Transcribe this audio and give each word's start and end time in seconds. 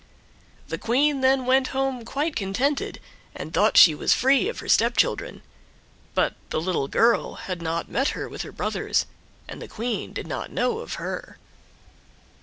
The 0.69 0.79
Queen 0.79 1.21
then 1.21 1.45
went 1.45 1.67
home 1.77 2.05
quite 2.05 2.35
contented, 2.35 2.99
and 3.35 3.53
thought 3.53 3.77
she 3.77 3.93
was 3.93 4.15
free 4.15 4.49
of 4.49 4.57
her 4.57 4.67
stepchildren; 4.67 5.43
but 6.15 6.33
the 6.49 6.59
little 6.59 6.87
girl 6.87 7.35
had 7.35 7.61
not 7.61 7.87
met 7.87 8.07
her 8.17 8.27
with 8.27 8.41
the 8.41 8.51
brothers, 8.51 9.05
and 9.47 9.61
the 9.61 9.67
Queen 9.67 10.11
did 10.11 10.25
not 10.25 10.51
know 10.51 10.79
of 10.79 10.95
her. 10.95 11.37